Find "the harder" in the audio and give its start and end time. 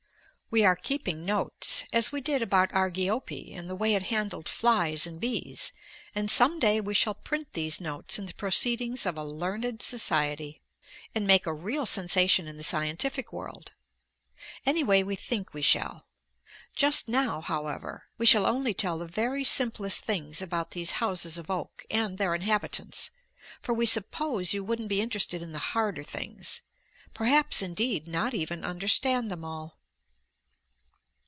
25.53-26.03